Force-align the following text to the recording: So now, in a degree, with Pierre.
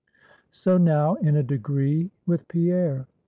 So 0.49 0.79
now, 0.79 1.13
in 1.13 1.35
a 1.35 1.43
degree, 1.43 2.09
with 2.25 2.47
Pierre. 2.47 3.05